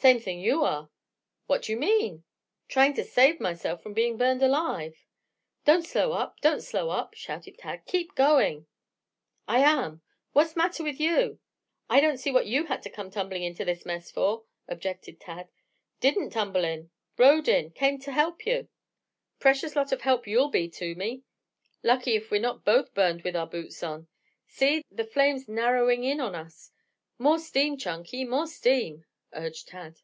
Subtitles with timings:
[0.00, 0.88] "Same thing you are."
[1.46, 2.24] "What do you mean?"
[2.68, 5.04] "Trying to save myself from being burned alive"
[5.66, 6.40] "Don't slow up!
[6.40, 7.84] Don't slow up!" shouted Tad.
[7.84, 8.66] "Keep going!"
[9.46, 10.00] "I am.
[10.32, 11.38] Wat's matter with you?"
[11.90, 15.50] "I don't see what you had to come tumbling into this mess for," objected Tad.
[16.00, 16.88] "Didn't tumble in.
[17.18, 17.70] Rode in.
[17.70, 18.68] Came to help you"
[19.38, 21.24] "Precious lot of help you'll be to me.
[21.82, 24.08] Lucky if we're not both burned with our boots on.
[24.46, 24.82] See!
[24.90, 26.70] The flame's narrowing in on us.
[27.18, 28.24] More steam, Chunky!
[28.24, 30.00] More steam!" urged Tad.